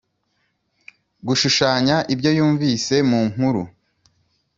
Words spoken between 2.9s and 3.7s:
mu nkuru.